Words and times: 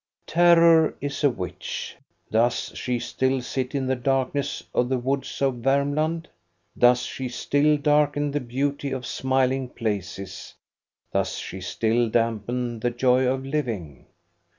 Terror 0.25 0.95
is 0.99 1.23
a 1.23 1.29
witch. 1.29 1.95
Does 2.31 2.71
she 2.73 2.97
still 2.97 3.39
sit 3.39 3.75
in 3.75 3.85
the 3.85 3.95
dark 3.95 4.33
ness 4.33 4.63
of 4.73 4.89
the 4.89 4.97
woods 4.97 5.43
of 5.43 5.57
Varmland? 5.61 6.25
Does 6.75 7.03
she 7.03 7.29
still 7.29 7.77
darken 7.77 8.31
the 8.31 8.39
beauty 8.39 8.89
of 8.91 9.05
smiling 9.05 9.69
places, 9.69 10.55
does 11.13 11.37
she 11.37 11.61
still 11.61 12.09
dampen 12.09 12.79
the 12.79 12.89
joy 12.89 13.27
of 13.27 13.45
living? 13.45 14.07